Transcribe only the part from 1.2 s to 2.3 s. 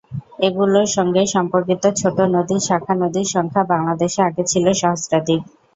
সম্পর্কিত ছোট